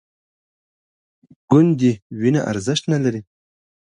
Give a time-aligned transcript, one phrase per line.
[1.49, 3.21] ګوندې وینه ارزښت نه لري